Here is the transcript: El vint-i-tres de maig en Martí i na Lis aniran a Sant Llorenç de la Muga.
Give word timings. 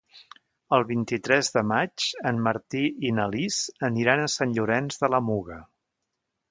El 0.77 0.85
vint-i-tres 0.91 1.51
de 1.57 1.63
maig 1.73 2.07
en 2.31 2.41
Martí 2.49 2.81
i 3.11 3.15
na 3.19 3.29
Lis 3.37 3.61
aniran 3.91 4.25
a 4.27 4.35
Sant 4.39 4.59
Llorenç 4.59 5.01
de 5.05 5.13
la 5.17 5.23
Muga. 5.29 5.63